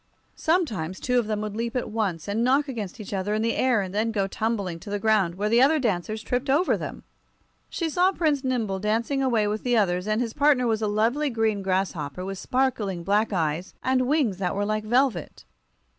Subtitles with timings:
[0.35, 3.55] Sometimes two of them would leap at once, and knock against each other in the
[3.55, 7.03] air, and then go tumbling to the ground, where the other dancers tripped over them.
[7.69, 11.29] She saw Prince Nimble dancing away with the others, and his partner was a lovely
[11.29, 15.45] green grasshopper with sparkling black eyes and wings that were like velvet.